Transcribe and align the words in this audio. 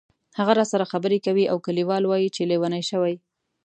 هغه 0.39 0.53
راسره 0.59 0.85
خبرې 0.91 1.17
کوي 1.25 1.45
او 1.51 1.57
کلیوال 1.65 2.03
وایي 2.05 2.29
چې 2.35 2.47
لیونی 2.51 2.83
شوې. 2.89 3.15